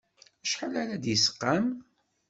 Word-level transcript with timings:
Acḥal 0.43 0.73
ara 0.81 1.01
d-yesqam? 1.03 1.67